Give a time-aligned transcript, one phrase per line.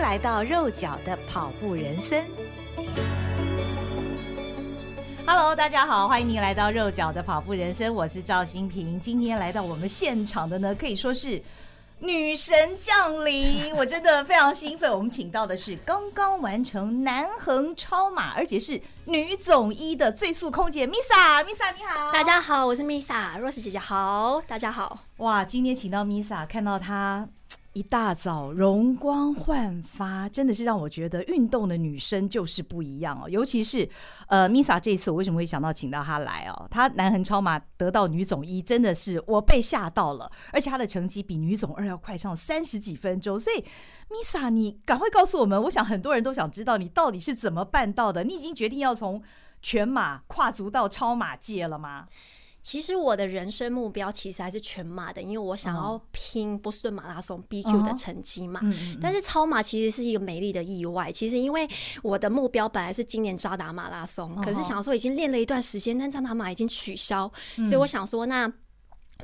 [0.00, 2.24] 来到肉脚的跑步人生。
[5.26, 8.98] Hello，大家好，欢迎您来到肉脚的跑步人生，我是赵新平。
[8.98, 11.42] 今天来到我们现场的呢，可以说是。
[12.02, 14.90] 女神降临， 我真的非常兴奋。
[14.90, 25.00] 我们请到的是刚刚完成南横超马，而且是女总一的最速空姐 Misa，Misa 你好，大家好，我是 Misa，Rose 姐姐好，大家好。
[25.18, 27.28] 哇，今天请到 Misa，看到她。
[27.72, 33.28] 一大早容光焕发，真的是让我觉得运动的女生就是不一样哦。
[33.28, 33.88] 尤其是
[34.26, 36.66] 呃，Misa 这一次我为什么会想到请到她来哦？
[36.68, 43.38] 她南横超马得到女总一，真的是我被吓到了，而且她的成绩比女总二要快上三十几分钟。
[43.38, 43.64] 所以
[44.08, 48.24] Misa，你赶快告诉我们，我想很多人都想知道你到底是怎么办到的。
[48.24, 49.22] 你已经决定要从
[49.62, 52.08] 全马跨足到超马界了吗？
[52.62, 58.60] 其实我的人生目标其实还是全马的，因为我想要拼波士顿马拉松 BQ 的成绩嘛。
[59.00, 61.10] 但是超马其实是一个美丽的意外。
[61.10, 61.68] 其实因为
[62.02, 68.52] 我的目标本来是今年扎达马拉松，可是想说已经练了一段时间，但扎达马已经取消，所以我想说那。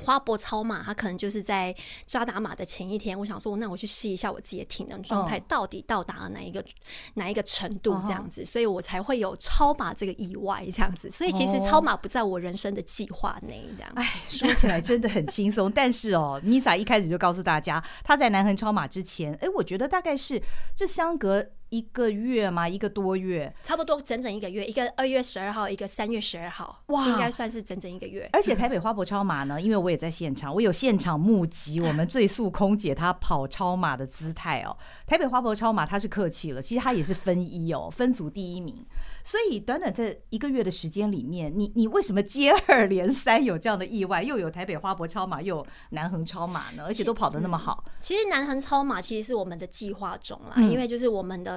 [0.03, 3.17] 花博超马，他可能就是在抓打马的前一天。
[3.17, 6.69] 我想说，那我去试一下我自己的体能状态到底到达了哪一个、oh.
[7.15, 11.09] 哪一个程度，这样子，所以我才会有超马这个意外，这样子。
[11.09, 13.91] 所以其实超马不在我人生的计划内，这样。
[13.95, 20.41] 哎，说起来真的很轻松，但是哦， Misa 一开始就告诉大家，他在南横超马之前，哎，我觉得大概是
[20.75, 21.45] 这相隔。
[21.69, 22.67] 一个月吗？
[22.67, 24.65] 一个多月，差不多整整一个月。
[24.65, 28.29] 一个二月十二号，一个三月十二号，哇，应该算是整整一个月。
[28.31, 34.77] 而且 台北花博超马呢，因为我也在现场，我有现场目击我们最速空姐她跑超马的姿态哦。
[35.05, 38.85] 台北花博超马她是客气了，其实她也是分一哦，分组第一名。
[39.23, 44.23] 所以短短这一个月的时间里面，你你为什么接二连三有这样的意外？
[44.23, 46.85] 又有台北花博超马，又有南横超马呢？
[46.87, 47.83] 而且都跑得那么好。
[47.99, 51.56] 其实南横超马其实是我们的计划中啦，因为就是我们的。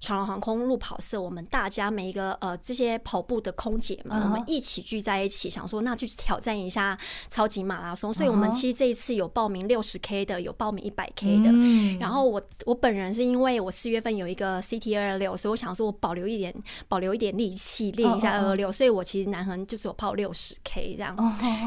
[0.00, 6.98] 长荣航空路跑社，我们大家每一个呃这些跑步的空姐们，我们一起聚在一起，想说那就挑战一下
[7.28, 8.12] 超级马拉松。
[8.12, 11.50] 所以我们其实这一次有报名六十 K 的，有报名一百 K 的。
[11.98, 16.54] 然后我我本人是因为我四月份有一个 CT 二二六，所以我想说我保留一点
[16.88, 21.16] 保留一点力气练一下二二六，所以我其实南横就只有跑六十 K 这样。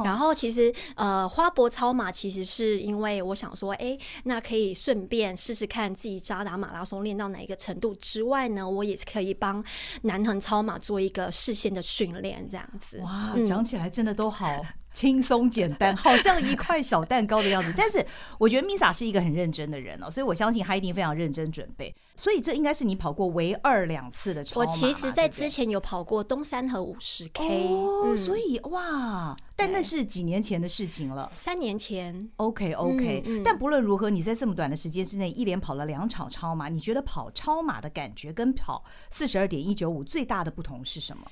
[0.04, 7.91] 然后其实呃花博超马其实是因为我想说，哎，那可以顺便试试看自己渣打马拉松练到哪一个程度。
[7.96, 9.64] 之外呢，我也是可以帮
[10.02, 13.00] 南横超马做一个事先的训练，这样子。
[13.00, 17.74] 哇，讲起来真的都好轻松简单， 好像一块小蛋糕的样子。
[17.78, 18.06] 但是
[18.38, 21.94] 我觉得 Misa 是一个很认真的人哦，所以我相信他一定非常认真准备。
[22.16, 24.66] 所以这应该是你跑过唯二两次的超马。
[24.66, 32.30] 我其实，在之前有跑过东山河五十 K 哦，所以哇，但那是几年前的事情了，三年前。
[32.36, 41.24] OK OK，嗯嗯，但不论如何，你在这么短的时间之内一连跑了两场超马，你觉得跑超马的感觉跟跑四十二点一九五最大的不同是什么？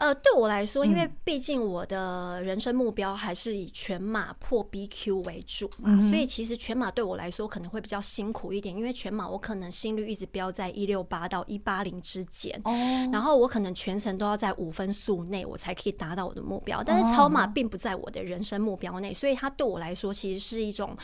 [0.00, 12.72] 呃，对我来说，因为毕竟我的人生目标还是以全马破 BQ 为主嘛，嗯、所以其实全马对我来说可能会比较辛苦一点，因为全马我可能心率一直飙在一六八到一八零之间，哦，
[13.12, 16.82] 然后我可能全程都要在五分速内，我才可以达到我的目标。
[16.82, 20.96] 但是超马并不在我的人生目标内，所以它对我来说其实是一种，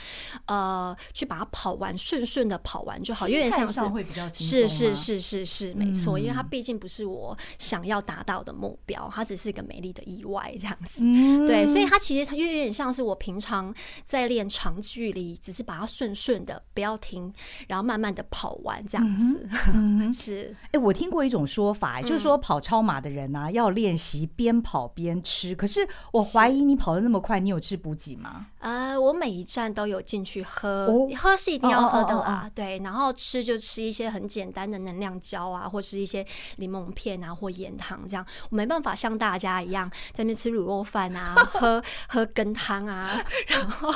[0.47, 9.11] 呃，去把它跑完，顺顺的跑完就好，有点像是会比较是是是是是没错，因为它毕竟不是我想要达到的目标。
[9.13, 13.75] 它只是一个美丽的意外，这样子，嗯、对，所以它其实它有点像是我平常
[14.05, 17.33] 在练长距离，只是把它顺顺的不要停，
[17.69, 19.49] 然后慢慢的跑完这样子。
[20.13, 25.55] 是，哎、欸，我听过一种说法，就是说跑超马的人啊，要练习边跑边吃。
[25.55, 28.47] 可是我怀疑你跑的那么快，你有吃补给吗？
[28.67, 32.19] 呃，我每一站都有进去喝，哦、喝是一定要喝的啦。
[32.19, 38.27] 哦哦哦哦对，然后吃就吃一些很简单的能量胶啊，或是一些柠檬片啊，或盐糖这样。
[38.51, 43.95] 我没办法像大家一样在那边吃卤肉饭啊， 喝喝羹汤啊，然后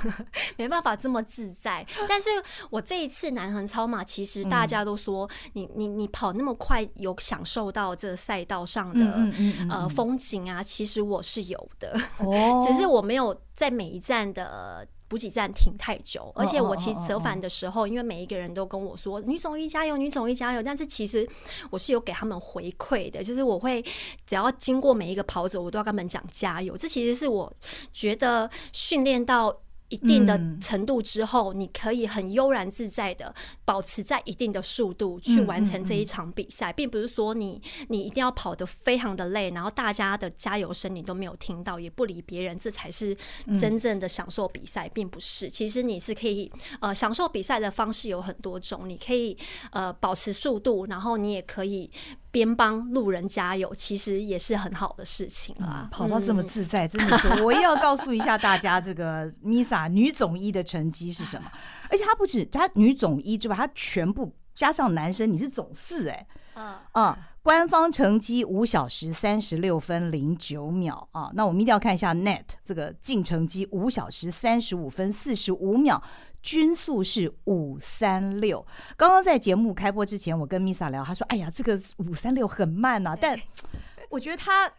[0.56, 1.86] 没办法这么自在。
[2.08, 2.30] 但是
[2.70, 9.28] 我这一次南横超马，其实大家都说你你你跑那么快，有享受到这赛道上的
[9.68, 10.62] 呃风景啊？
[10.62, 11.94] 其实我是有的，
[12.66, 21.26] 只是我没有在每一站的补给站停太久，而且我其实折返的时候，因为每一个人都跟我说“女总一加油，女总一加油”，但是其实
[21.70, 23.80] 我是有给他们回馈的，就是我会
[24.26, 26.76] 只要经过每一个跑者，我都要跟他们讲加油。
[26.76, 27.52] 这其实是我
[27.92, 29.56] 觉得训练到
[29.88, 33.34] 一定的程度之后，嗯、你可以很悠然自在的
[33.64, 43.16] 保持在一定的速度去完成这一场比赛，嗯嗯嗯、并不是说你你一定要跑得非常的累，然后大家的加油声你都没有听到，也不理别人，这才是
[43.58, 45.48] 真正的享受比赛，并不是。
[45.48, 46.50] 其实你是可以
[46.80, 49.36] 呃享受比赛的方式有很多种，你可以
[49.70, 51.90] 呃保持速度，然后你也可以。
[52.36, 55.88] 边帮路人加油，其实也是很好的事情啊！
[55.90, 61.50] 跑到这么自在，真的是我也要告诉一下大家，这个 Misa 女总一的成绩是什么？
[61.88, 66.26] 而且她不止她女总一之外，她全部加上男生，你是总四哎！
[66.92, 71.30] 啊，官方成绩五小时三十六分零九秒啊！
[71.32, 76.02] 那我们一定要看一下 Net 这个净成绩五小时三十五分四十五秒。
[76.46, 78.64] 均速是五三六。
[78.96, 83.36] 刚刚在节目开播之前，我跟 Misa 聊，他说：“哎呀，这个五三六很慢呐。”但
[84.10, 84.70] 我觉得他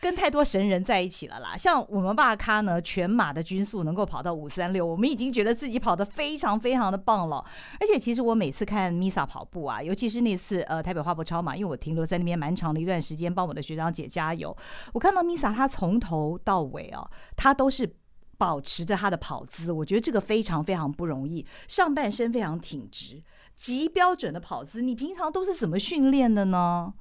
[0.00, 1.56] 跟太多神人在一起了啦。
[1.56, 7.42] 像我们爸咖呢，全马的均速能够跑到五三六，我们已经觉得自己跑得非常非常的棒了。
[7.80, 14.54] 而且其实我每次看 Misa 跑步啊，尤其是那次呃台北花博超马，因为我停留在那边蛮长的一段时间，帮我的学长姐加油。
[14.92, 17.96] 我看到 Misa 他从头到尾啊，他都是。
[18.44, 21.46] 保持着他的跑姿，我觉得这个非常非常不容易。
[21.66, 23.22] 上半身非常挺直，
[23.56, 24.82] 极标准的跑姿。
[24.82, 26.92] 你平常都是怎么训练的呢？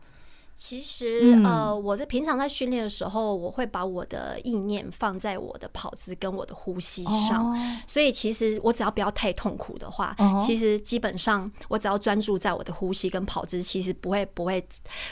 [0.55, 7.51] 其实，嗯、呃，我在平常在训练的时候，我会把我的意念放在我的跑姿跟我的呼吸上。
[7.51, 7.57] 哦、
[7.87, 14.63] 所以，其实我只要不要太痛苦的话，哦、其实基本上我只要专注在我的呼吸跟跑姿，其实不会不会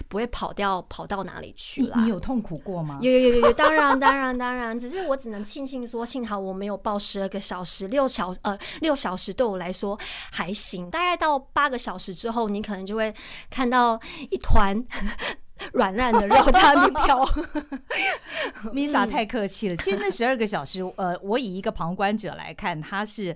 [0.07, 1.97] 不会跑掉跑到哪里去了。
[1.97, 2.99] 你有痛苦过吗？
[3.01, 9.99] 有有有有，当然当然当然，只是我只能庆幸说，幸好我没有报十二个小时，六小呃六小时对我来说
[10.31, 10.89] 还行。
[10.89, 13.13] 大概到八个小时之后，你可能就会
[13.49, 13.99] 看到
[14.29, 14.81] 一团。
[15.73, 17.25] 软烂的肉在那边飘，
[18.73, 19.75] Misa 太客气了。
[19.75, 23.35] 其实那十二个小时， 呃，我以一个旁观者来看，他是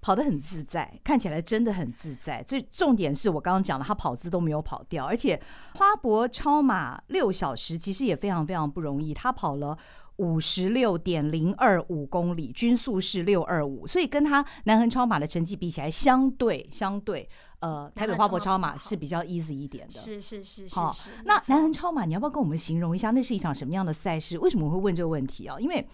[0.00, 2.42] 跑得很自在，看起来真的很自在。
[2.42, 5.40] 最重点是我刚刚讲的，他跑姿都没有跑掉，而且
[5.74, 9.76] 花博超马六小时其实也非常非常不容易，他跑了
[10.20, 17.26] 五十六点零二五公里，均速是六二五，所以跟他南横超马的成绩比起来，相对相对。
[17.60, 20.74] 呃，台北花博超马是比较 easy 一点的，是是是是。
[20.74, 20.94] 好，
[21.24, 24.38] 那南横超马，你要不要跟我们形容一下，那是一场什么样的赛事？
[24.38, 25.58] 为什么我会问这个问题啊？
[25.58, 25.86] 因为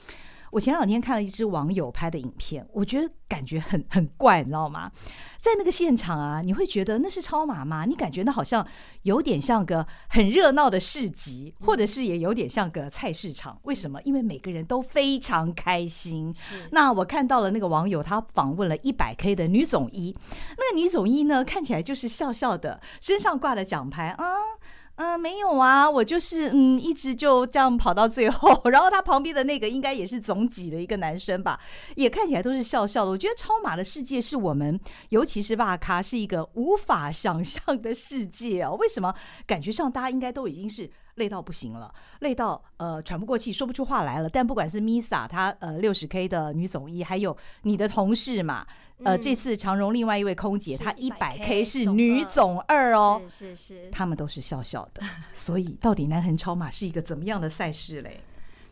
[0.51, 4.91] 我前两天看了一支网友拍的影片，我觉得感觉很很怪，你知道吗？
[5.39, 7.85] 在那个现场啊，你会觉得那是超马吗？
[7.85, 8.67] 你感觉那好像
[9.03, 13.59] 有点像个很热闹的市集，或者是也有点像个菜市场。
[13.63, 14.01] 为什么？
[14.03, 16.35] 因为每个人都非常开心。
[16.71, 20.17] 那我看到了那个网友，他访问了一百 K 的女总医，
[20.57, 24.25] 那个女总医呢，看起来就是笑笑的，身上挂了奖牌啊。
[24.25, 24.59] 嗯、
[24.97, 28.63] 嗯，没有啊，我就是嗯，一直就这样跑到最后。
[28.71, 31.61] 然后他旁边的那个应该也是总几的一个男生吧，
[31.97, 33.11] 也看起来都是笑笑的。
[33.11, 38.75] 我觉得超马的世界是我们，尤其是巴卡，是一个无法想象的世界哦。
[38.81, 39.15] 为什么？
[39.47, 44.29] 感觉上大家应该都已经是累到不行了，累到呃喘不过气，说不出话来了。
[44.31, 48.67] 但不管是 Misa，她呃六十 K 的女总一，还有你的同事嘛。
[49.05, 55.03] 呃，这次长荣另外一位空姐，她一百 K 是女总二哦，是是是，他们都是笑笑的，
[55.35, 58.21] 所以到底南横超马是一个怎么样的赛事嘞？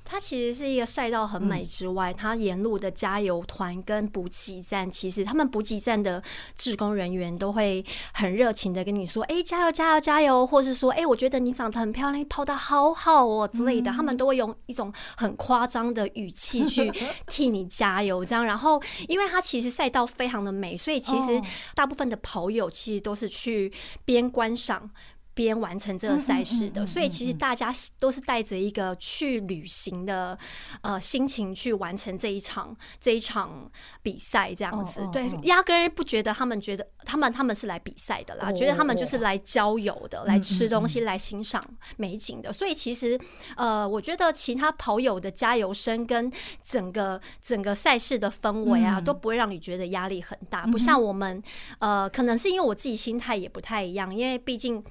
[0.04, 6.22] 它其实是一个赛道很美之外，嗯、它沿路的加油团跟补给站，其实他们补给站的
[6.56, 13.90] 志工人员都会很热情的跟你说：“哎、欸，加油，加油，加油！”或是说：“哎、欸，我觉得你长得很漂亮，你跑得好好哦之类的。
[13.90, 16.92] 嗯”他们都会用一种很夸张的语气去
[17.26, 18.44] 替你加油，这样。
[18.44, 21.40] 然后，因为它其实赛道非常的美，所以其实
[21.74, 23.72] 大部分的跑友其实都是去
[24.04, 24.90] 边观赏。
[25.34, 30.38] 边完成这个赛事的，所以其实大家都是带着一个去旅行的
[30.80, 33.70] 呃心情去完成这一场这一场
[34.02, 35.06] 比赛，这样子。
[35.12, 41.62] 对，压根儿不觉得他们觉得他们他们是来比赛的啦，觉得他们就是来郊游的，来吃东西，来欣赏
[41.96, 42.52] 美景的。
[42.52, 43.18] 所以其实
[43.56, 51.42] 呃，我觉得其他跑友的加油声跟整个整个赛事的氛围啊，都不会让你觉得压力很大，不像我们
[51.80, 54.84] 呃，可能是因为我自己心态也不太一样，因为毕竟。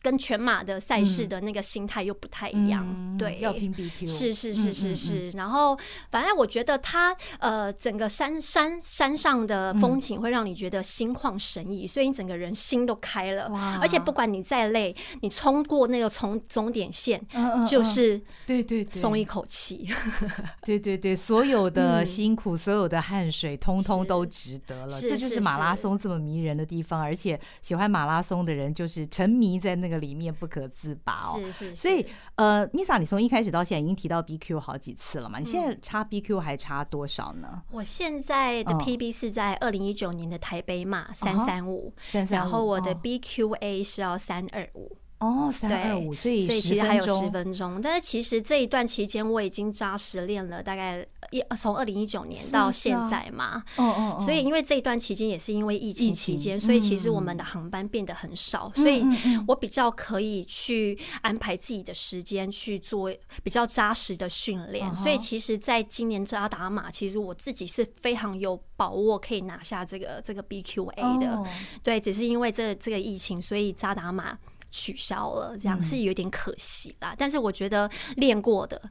[0.00, 5.30] 跟全马的赛事的那个心态又不太一样，嗯、对，要拼 BQ，是是是是是。
[5.32, 5.78] 然后，
[6.10, 13.50] 反正我觉得它呃，整个山山山上的风景会让你觉得心旷神怡，嗯、所以你整个人心都开了。
[13.80, 17.20] 而且不管你再累，你冲过那个从终点线，
[17.66, 19.86] 就是对对松一口气。
[20.64, 25.00] 对对对，所有的辛苦，嗯、所有的汗水，通通都值得了。
[25.00, 29.71] 这就是马拉松这么迷人的地方，而且喜欢马拉松的人就是沉迷在。
[29.76, 31.40] 在那个里面不可自拔哦。
[31.40, 31.74] 是是是。
[31.74, 35.38] 所以呃，Misa，你从一开始到现在已经提到 BQ 好几次了嘛？
[35.38, 37.62] 你现在差 BQ 还差多少呢？
[37.70, 44.96] 我现在的 PB 是在二零一九年的台北嘛三三五，三三五，然后我的 BQA 是要三二五。
[45.22, 47.80] 哦，三二五，所以所以其实还有十分钟。
[47.80, 53.62] 但是其实这一段期间我已经扎实练了大概一从二零一九年到现在嘛。
[53.76, 54.18] 哦哦。
[54.20, 59.04] 所以因为这一段期间也是因为疫情期间，所以其实我们的航班变得很少，所以
[59.46, 63.08] 我比较可以去安排自己的时间去做
[63.44, 64.94] 比较扎实的训练。
[64.96, 71.42] 所以其实，在今年扎达马，其实我自己是非常有把握可以拿下这个这个 BQA 的。
[71.84, 74.36] 对，只是因为这这个疫情，所以扎达马。
[74.72, 77.12] 取消了，这样是有点可惜啦。
[77.12, 78.82] 嗯、但是我觉得练过的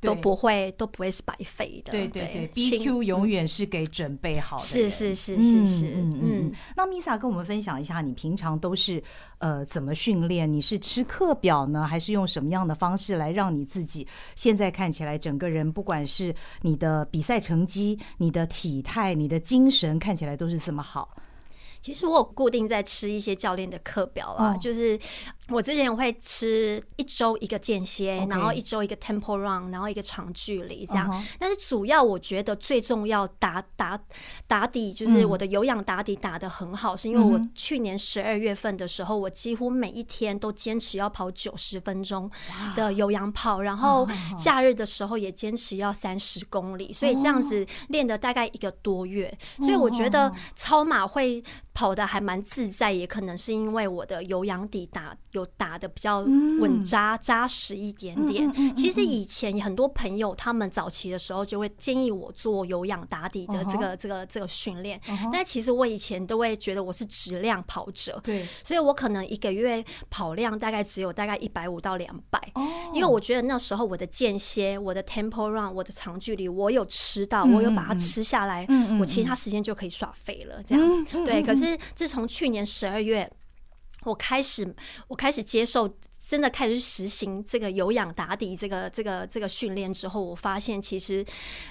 [0.00, 1.92] 都不会，都不会是白费的。
[1.92, 4.62] 对对对，对，BQ 永远是给准备好的。
[4.62, 5.86] 是是是是是。
[5.86, 6.52] 嗯嗯，嗯。
[6.76, 9.02] 那 Misa 跟我们分享一下，你平常都是
[9.38, 10.52] 呃怎么训练？
[10.52, 21.16] 你是吃课表呢，还是用什么样的方式来让你自己现在看起来整个人，不管是你的比赛成绩、你的体态、你的精神，看起来都是这么好？
[21.80, 24.98] 其实我有固定在吃一些教练的课表啦，哦、就是
[25.50, 31.10] 我之前会吃一周一个间歇.然后一周一个 tempo run，然后一个长距离这样。
[31.10, 31.36] Uh huh.
[31.38, 33.98] 但是主要我觉得最重要打打
[34.46, 42.30] 打底，就是我的有氧打底打得很好，嗯、是因为我去年十二月份的时候，我几乎每一天都坚持要跑九十分钟
[42.76, 49.36] 的有氧跑.然后假日的时候也坚持要三十公里，所以这样子练了大概一个多月。
[49.58, 51.42] 所以我觉得超马会。
[51.74, 56.18] 跑的还蛮自在，也可能是因为我的有氧底打有打的比较
[56.60, 58.74] 稳扎扎实一点点。
[58.74, 65.00] 其实以前很多朋友他们早期的时候就会建议我做有氧打底的这个这个这个训练，
[65.32, 72.40] 但其实我以前都会觉得我是质量跑者，对，所以我可能一个月跑量大概只有大概一百五到两百，
[72.92, 78.66] 因为我觉得那时候我的间歇、我的 tempo run、我的长距离我有吃到，我有把它吃下来，
[79.00, 81.78] 我其他时间就可以耍废了，这样对，可是。
[81.94, 83.30] 自从去年十二月，
[84.08, 84.74] 我开始
[85.06, 85.88] 我开始接受，
[86.18, 91.24] 真的开始实行这个有氧打底这个这个这个训练之后，我发现其实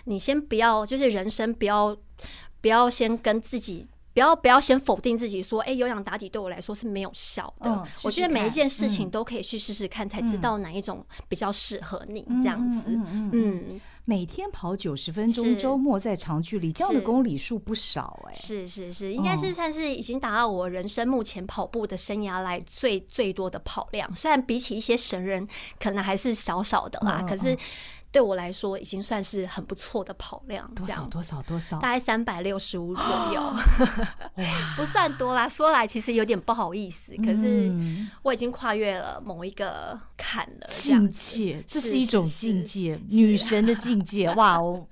[0.06, 1.98] 你先不要，就是人生不要
[2.62, 3.88] 不要先跟自己。
[4.14, 7.88] 不要不要先否定自己，说，哎，有氧打底对我来说是没有效的。
[8.04, 12.26] 我觉得每一件事情都可以去试试看，才知道哪一种比较适合你。
[12.42, 12.86] 这样子，
[13.32, 13.80] 嗯，
[14.10, 18.40] 每天跑九十分钟，周末在长距离，这样的公里数不少哎、欸。
[18.40, 24.16] 是是是，应该是算是已经达到我人生目前跑步的生涯来最最多的跑量。
[24.16, 25.46] 虽然比起一些神人，
[25.78, 27.58] 可能还是小小的啦，嗯、可是。
[28.18, 30.68] 对我来说，已经算是很不错的跑量。
[30.74, 31.78] 多少多少多少？
[31.78, 33.54] 大概三百六十五左右，
[34.76, 35.48] 不算多啦。
[35.48, 37.72] 说来其实有点不好意思，可是
[38.24, 40.66] 我已经跨越了某一个坎了。
[40.68, 44.28] 境界，这是一种境界，女神的境界。
[44.34, 44.84] 哇哦，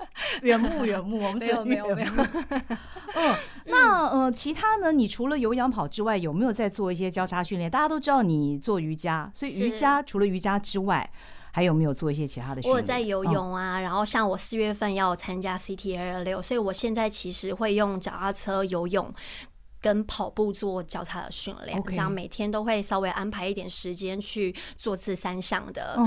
[0.44, 2.12] 远目远目，我们没有没有没有。
[3.18, 4.92] 嗯，那呃，其他呢？
[4.92, 7.72] 你除了有氧跑之外，有没有在做一些交叉训练？
[7.72, 11.10] 大家都知道你做瑜伽，所以瑜伽除了瑜伽之外。
[11.56, 12.76] 还有没有做一些其他的训练？
[12.76, 19.10] 我在游泳啊，然后像我四月份要参加 CT 二二六，所以我现在其实会用脚踏车、游泳
[19.80, 25.98] 跟跑步做交叉的训练，这样每天都会稍微安排一点时间去做这三项的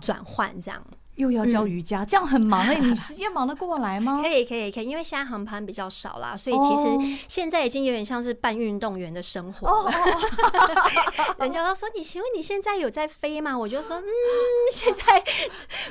[0.00, 0.80] 转换，这样。
[1.16, 2.80] 又要教瑜伽，嗯、这样很忙哎、欸！
[2.84, 4.20] 你时间忙得过来吗？
[4.22, 9.92] 可以，可以，可以，因为现在航班比较少啦，所以其实现在已经有点像是半运动员的生活了。
[11.38, 14.04] 人家都说：“你请问你现在有在飞吗？”我就说：“嗯，
[14.72, 15.22] 现在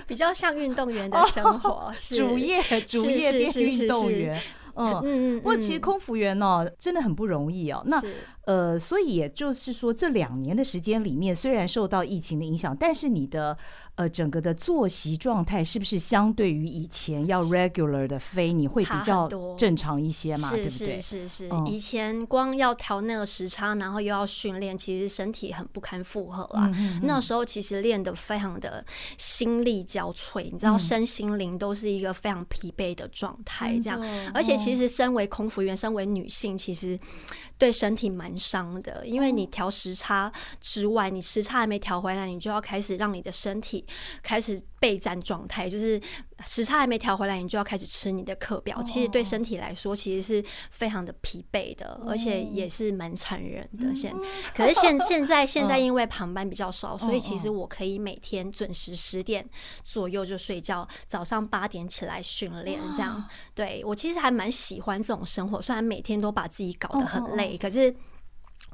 [0.07, 4.41] 比较像运动员的生活，是主业，主业变运动员。”
[4.73, 7.83] 嗯嗯，不过其实空服员哦，真的很不容易哦。
[7.85, 8.01] 那
[8.45, 13.57] 呃，所以也就是说，这两年的时间里面，虽然受到疫情的影响，但是你的。
[13.95, 20.49] 呃，整个的作息状态是不是相对于以前要 regular 的飞，你会比较正常一些嘛？
[20.49, 20.99] 对不对？
[20.99, 26.71] 是是是是，以前光要调那个时差，然后又要训练，其实身体很不堪负荷啦。
[27.03, 28.83] 那时候其实练得非常的
[29.17, 33.77] 心力交瘁，你知道，身心灵都是一个非常疲惫的状态。
[33.77, 34.01] 这样，
[34.33, 36.97] 而且其实身为空服员，身为女性，其实
[37.57, 43.85] 对身体蛮伤的，因为你调时差之外，你时差还没调回来，你就要开始让你的身体。
[44.23, 46.01] 开始备战状态，就是
[46.45, 48.81] 时差还没调回来，你就要开始吃你的课表。
[48.83, 53.93] 其实对身体来说，其实是非常的疲惫的，而且也是蛮残忍的。
[53.93, 54.13] 现
[54.55, 59.47] 可是现现在现在因为旁班比较少，所以其实我可以每天准时十点
[59.83, 62.79] 左右就睡觉，早上八点起来训练。
[62.95, 63.23] 这样，
[63.53, 67.95] 对，我其实还蛮喜欢这种生活，虽然每天都把自己搞得很累，可是。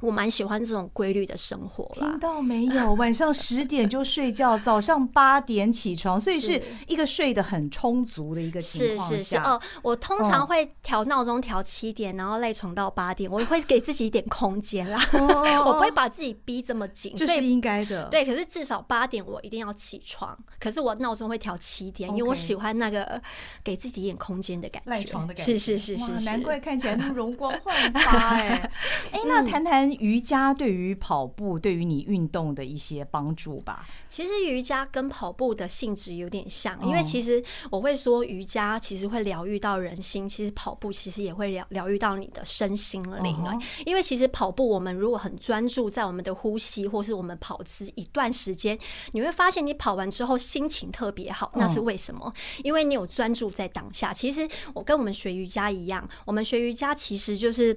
[0.00, 2.10] 我蛮喜欢这种规律的生活啦。
[2.10, 2.94] 听到没有？
[2.98, 9.08] 晚上十点就睡觉，早上八点起床，所以是一个睡得很充足的一个情况。
[9.08, 15.00] 是是是哦，我通常会调闹钟调七点，然后赖床到八点，我会给自己一点空间啦。
[15.66, 18.04] 我不会把自己逼这么紧，这是应该的。
[18.04, 20.38] 对，可是至少八点我一定要起床。
[20.60, 23.20] 可是我闹钟会调七点，因为我喜欢那个
[23.64, 24.90] 给自己一点空间的感觉。
[24.90, 25.58] 赖床的感觉。
[25.58, 28.70] 是是是是，难怪看起来那么容光焕发哎。
[29.10, 29.87] 哎， 那谈谈。
[29.94, 33.86] 瑜伽对于跑步，对于你运动的一些帮助吧。
[34.08, 43.36] 其实瑜伽跟跑步的性质有点像，因为其实我会说瑜伽其实会疗愈到人心，其实跑步其实也会疗疗愈到你的身心灵。
[43.84, 48.78] 因为其实跑步，我们如果很专注在我们的呼吸，或是我们跑姿一段时间，
[49.12, 51.52] 你会发现你跑完之后心情特别好。
[51.54, 52.32] 那是为什么？
[52.64, 54.12] 因为你有专注在当下。
[54.12, 57.76] 其实我跟我们学瑜伽一样，我们学瑜伽其实就是。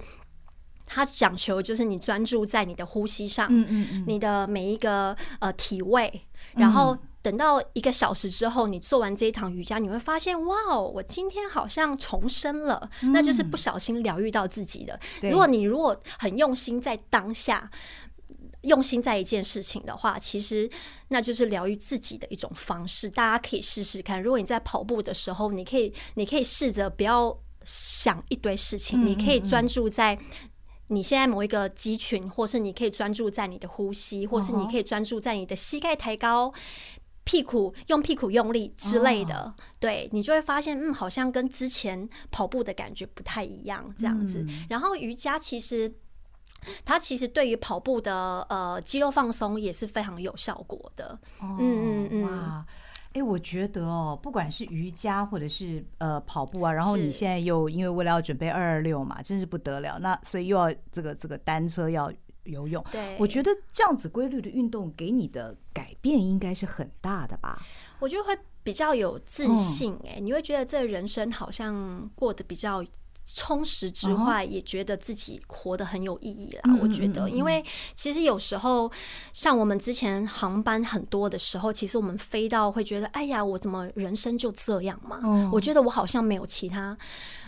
[0.93, 6.21] 它讲求就是你专注在你的呼吸上，嗯嗯嗯，你的每一个呃体位，
[6.53, 14.99] 然后等到一个小时之后，你做完这一堂瑜伽，你会发现，哇哦，我今天好像重生了，那就是不小心疗愈到自己的。
[15.21, 17.71] 如果你如果很用心在当下，
[18.63, 20.69] 用心在一件事情的话，其实
[21.07, 23.09] 那就是疗愈自己的一种方式。
[23.09, 30.19] 大家可以试试看，如果你在跑步的时候，你可以你可以试着不要想一堆事情，你可以专注在。
[30.91, 36.53] 你现在某一个肌群，或是你可以专注在你的呼吸，或是你可以专注在你的膝盖抬高、
[37.23, 44.45] 屁股用屁股用力之类的，对，你就会发现，嗯，好像跟之前跑步的感觉不太一样，这样子。
[44.69, 45.89] 然后瑜伽其实
[46.83, 51.17] 它其实对于跑步的呃肌肉放松也是非常有效果的。
[51.41, 52.65] 嗯嗯嗯。
[53.13, 59.99] 哎、欸，我觉得哦，不管是瑜伽或者是呃跑步啊，然后你现在又因为为了要准备二二六嘛，真是不得了。
[59.99, 62.11] 那所以又要这个这个单车要
[62.43, 67.61] 游泳，对，我觉得这样子规律的运动给你的改变应该是很大的吧？
[67.99, 72.83] 我觉得会比较有自信、欸，哎、嗯，你会觉得这人生好像过得比较。
[73.25, 76.77] 充实之外，也觉得自己活得很有意义啦。
[76.81, 77.63] 我觉得，因为
[77.95, 78.91] 其实有时候，
[79.31, 85.19] 像我们之前航班很多的时候，其实我们飞到会觉得，哎呀，我怎么人生就这样嘛？
[85.51, 86.97] 我觉得我好像没有其他。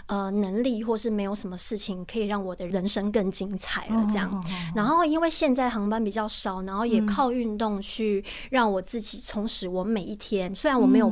[0.07, 4.43] 呃，能力或是没有什么事情可以让我的人生更精彩了，这样。
[4.75, 10.53] 然后，因为现在航班比较少，然后也靠运动去让我自己充实我每一天。
[10.53, 11.11] 虽然我没有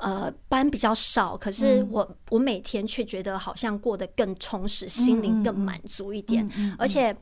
[0.00, 7.14] 呃班比较少，可是我我每天却觉得好像过得更充实，心灵更满足一点，而且。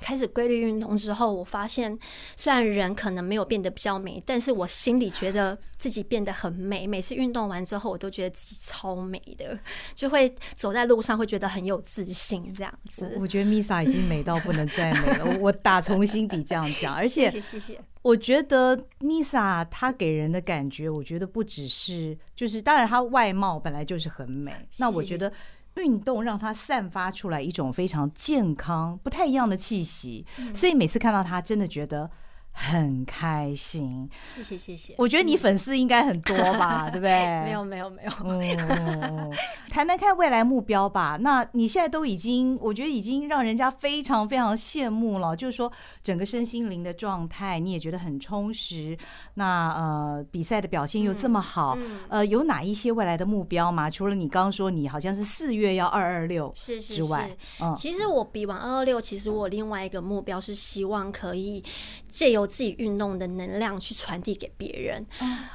[0.00, 1.98] 开始规律运动之后，我发现
[2.36, 6.86] 虽然人可能没有变得比较美，但是我心里觉得自己变得很美。
[6.86, 9.58] 每次运动完之后，我都觉得自己超美的，
[9.94, 12.52] 就会走在路上会觉得很有自信。
[12.54, 15.38] 这样子，我，我觉得 Misa 已经美到不能再美了。
[15.40, 17.80] 我打从心底这样讲，而且谢谢谢谢。
[18.02, 24.52] 我觉得 Misa 她给人的感觉，我觉得不只是就是，当然她外貌本来就是很美。
[24.78, 25.32] 那我觉得。
[25.76, 32.10] 运动让他散发出来一种非常健康、不太一样的气息，所以每次看到他，真的觉得。
[32.56, 34.94] 很开心，谢谢谢谢。
[34.96, 37.10] 我觉得你粉丝应该很多吧， 对不对？
[37.42, 38.12] 没有没有没有。
[38.22, 39.32] 嗯，
[39.70, 41.18] 谈谈看未来目标吧。
[41.20, 45.34] 那你现在都已经，我觉得已经让人家非常非常羡慕了。
[45.34, 48.96] 就是说，整个身心灵的状态，你也觉得很充实。
[49.34, 51.76] 那呃，比赛的表现又这么好，
[52.08, 53.90] 呃，有哪一些未来的目标吗？
[53.90, 57.28] 除了你刚刚说你好像是四月要二二六是之外，
[57.60, 61.62] 嗯，其实我比完二二六，其实我另外一个目标是希望可以
[62.08, 65.06] 借由自己运动的能量去传递给别人，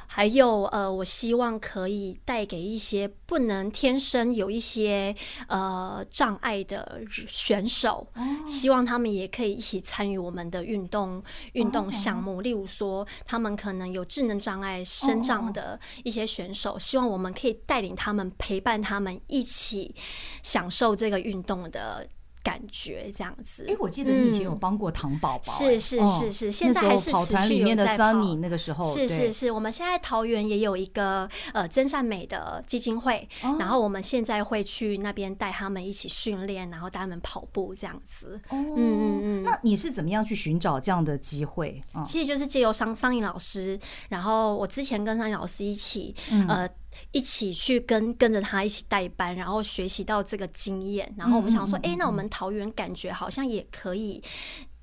[0.06, 5.14] 还有呃，我希望可以带给一些不能天生有一些
[5.48, 8.06] 呃障碍的选手，
[8.46, 11.22] 希望他们也可以一起参与我们的运动
[11.52, 12.40] 运动项目。
[12.40, 19.94] 例如说，他们可能有智能障碍、身障的一些选手，希望我们可以带领他们、陪伴他们一起
[20.42, 22.08] 享受这个运动的。
[22.42, 28.10] 感觉这样子，哎，我记得你以前有帮过糖宝宝，是是是是，现在还是持续有在跑。
[28.40, 38.40] 那个时候，是是是，我们现在桃园也有一个呃真善美的基金会，然后我们现在会去那边带他们一起训练，然后带他们跑步这样子。
[38.50, 39.42] 嗯嗯嗯。
[39.42, 41.80] 那你是怎么样去寻找这样的机会？
[42.04, 46.14] 其实就是借由商商颖老师，然后我之前跟商颖老师一起，
[46.48, 46.68] 呃。
[47.12, 54.22] 一起去跟跟着他一起带班，然后学习到这个经验，然后我们想说，哎、欸，那我们桃园感觉好像也可以，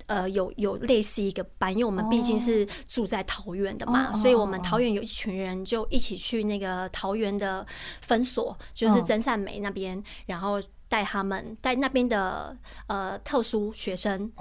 [0.08, 7.66] 呃有有类似一个班，因为我们毕竟是住在桃园的嘛，所以我们桃园有一群人就一起去那个桃园的
[8.02, 10.62] 分所，就是真善美那边，然后。
[10.90, 14.32] 带他们带那边的呃特殊学生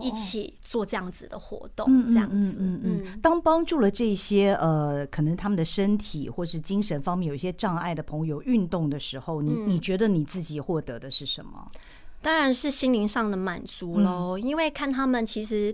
[0.00, 2.56] 一起做这样子的活动，这样子。
[2.58, 3.20] 嗯嗯。
[3.20, 11.68] 当帮助了这些呃可能他们的身体或是精神方面有一些障碍的朋友运动的时候，你你觉得你自己获得的是什么？
[12.26, 15.72] 当然是心灵上的满足喽，因为看他们其实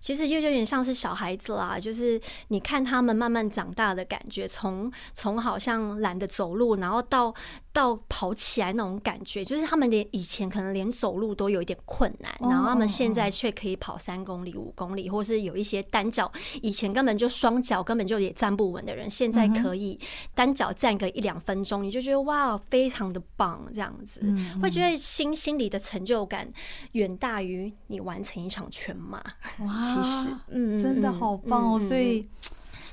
[0.00, 7.32] 其实又有点像是小孩子啦，就是你看他们慢慢长大的感觉，从从好像懒得走路，然后到
[7.72, 16.28] 到跑起来那种感觉，就是他们连以前可能连走路都有一点困难，然后他们现在却可以跑三公里、五公里，或是有一些单脚
[16.62, 19.96] 以前根本就双脚根本就也站不稳的人，现在可以
[20.34, 24.20] 单脚站个一两分钟，你就觉得哇，非常的棒，这样子。
[24.60, 25.80] 会觉得心心里的。
[25.92, 26.50] 成就感
[26.92, 29.22] 远大于你完成一场全马。
[29.58, 31.80] 哇，其实，嗯，真的好棒哦！
[31.80, 32.26] 所以，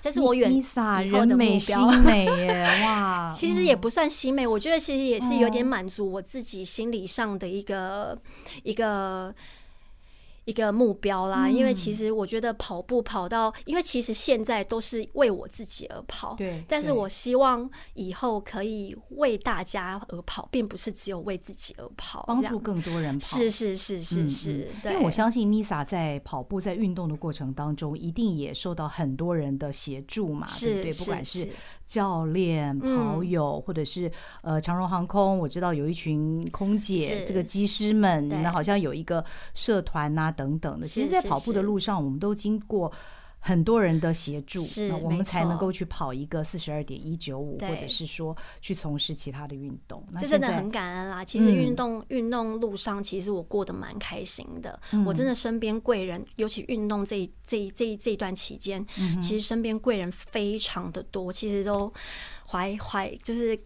[0.01, 0.61] 这是我远以
[1.11, 1.91] 后的目标。
[1.91, 3.31] 心美耶，哇！
[3.33, 8.19] 其实也不算心美，我觉得其实也是有点满足我自己心理上的一个
[8.63, 9.33] 一个。
[10.49, 16.63] 一个目标啦，因为其实我觉得跑步跑到，因为其实现在都是为我自己而跑，对。
[16.67, 23.37] 但是我希望以后可以为大家而跑，并不是只有为自己而跑，帮助更多人跑。
[23.37, 24.93] 是是是是是，对。
[24.93, 30.91] 因为我相信 Misa 在跑步在运动的过程当中，一定也受到很多人的协助嘛，对不对？
[30.93, 31.47] 不管是
[31.85, 40.33] 教练、跑友，或者是呃长荣航空，我知道有一群空姐，这个机师们，你们好像有一个社团呐。
[40.39, 42.89] 等等的，其实，在跑步的路上，我们都经过
[43.39, 50.01] 很多人的协助，那我们才能够去跑一个四十二点一九五，或者是说去从事其他的运动。
[50.17, 51.25] 这真的很感恩啦。
[51.25, 54.79] 其实运动运动路上，其实我过得蛮开心的。
[55.05, 58.85] 我真的身边贵人，尤其运动这这这这一段期间，
[59.21, 61.91] 其实身边贵人非常的多，其实都
[62.47, 63.59] 怀怀就是。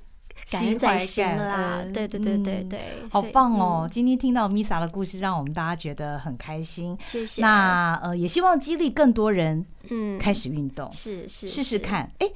[0.51, 3.87] 感恩在心啦，对对对对对，好棒哦！
[3.89, 6.97] 今天听到 Misa 的故事，让我们大家觉得很开心。
[7.03, 7.41] 谢谢。
[7.41, 12.11] 那呃，也希望激励更多人，嗯，开始运动，是是试试看。
[12.19, 12.29] 哎，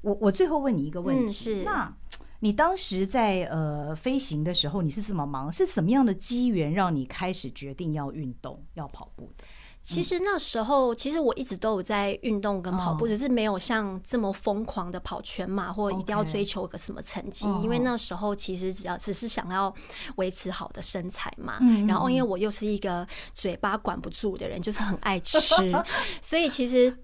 [0.00, 1.94] 我我最后问你一个问题，是那
[2.40, 5.52] 你当时在呃飞行的时候，你是怎么忙？
[5.52, 9.44] 是什么样的机缘让你开始决定要运动、要跑步的？
[9.82, 17.46] 其实那时候，其实我一直都有在运动跟跑步，只是没有像这么疯狂的跑全马，或一定要追求个什么成绩。
[17.62, 19.74] 因为那时候其实只要只是想要
[20.16, 21.58] 维持好的身材嘛。
[21.88, 25.38] 然后因为我又是一个嘴巴管不住的人，就是很爱吃，
[26.22, 26.96] 所以其实。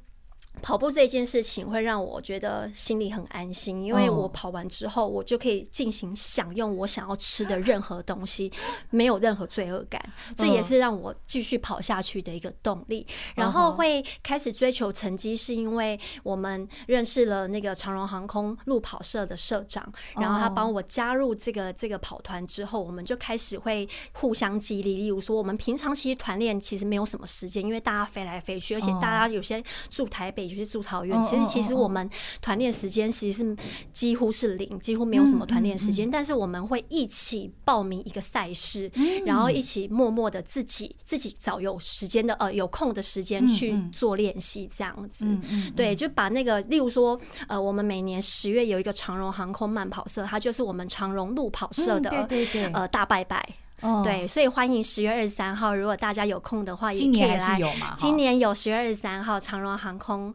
[0.63, 8.51] 跑步这件事情会让我觉得心里很安心，因为我跑完之后，我就可以进行享用我想要吃的任何东西，
[8.91, 10.03] 没有任何罪恶感。
[10.35, 13.07] 这也是让我继续跑下去的一个动力。
[13.35, 24.97] 然后会开始追求成绩，是因为我们认识了那个长荣航空路跑社的社长，然后他帮我加入这个这个跑团之后，我们就开始会互相激励。
[24.97, 30.46] 例如说，我们平常其实团练其实没有什么时间，因为大家飞来飞去，而且大家有些住台北。
[30.47, 32.09] 也是住桃园，其实其实我们
[32.41, 33.57] 团练时间其实是
[33.93, 36.09] 几乎是零，几乎没有什么团练时间。
[36.09, 38.91] 但是我们会一起报名一个赛事，
[39.25, 45.27] 然后一起默默的自己自己找有时间的呃有空的时间去做练习，这样子。
[45.75, 52.11] 对，就把那个例如说呃，我们每年十月有一个长荣航空慢跑社，它就是我们长荣路跑社的
[52.73, 53.47] 呃大拜拜。
[54.03, 57.61] 对，所以欢迎十月二十三号，如果大家有空的话，也可以来。
[57.97, 60.35] 今年有十月二十三号长荣航空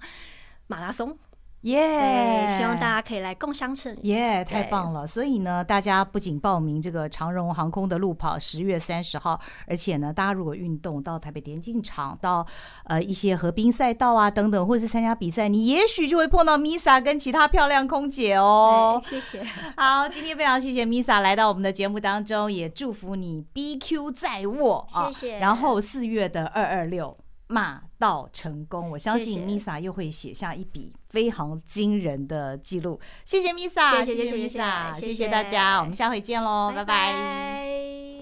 [0.68, 1.18] 马拉松。
[1.62, 2.48] 耶！
[2.50, 4.02] 希望大家可以来共襄盛举。
[4.08, 5.06] 耶，太棒了！
[5.06, 12.46] 所以呢，大家不仅报名这个长荣航空的路跑，十月三十号，而且呢，大家如果运动到台北田径场，到
[12.86, 19.00] 呃一些河滨赛道啊等等，或者是参加比赛，你也许就会碰到 Misa 跟其他漂亮空姐哦。
[19.06, 19.44] 谢谢。
[19.78, 24.88] 好，今天非常谢谢 Misa 来到我们的节目当中，也祝福你 BQ 在握。
[24.90, 25.38] 谢谢。
[25.38, 27.16] 然后四月的二二六。
[27.48, 33.00] 马到成功，我相信 Misa 又会写下一笔非常惊人的记录。
[33.24, 38.21] 谢谢 Misa，谢谢 Misa，谢谢大家，我们下回见喽，拜拜。